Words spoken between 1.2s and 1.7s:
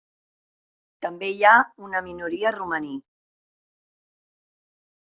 hi ha